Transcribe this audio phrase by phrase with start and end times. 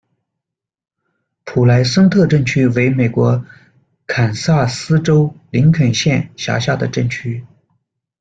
[1.43, 3.45] 普莱森特镇区为美国
[4.07, 7.45] 堪萨斯州林肯县辖下的镇区。